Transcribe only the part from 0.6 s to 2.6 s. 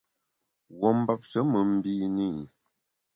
Wuo mbapshe me mbine i.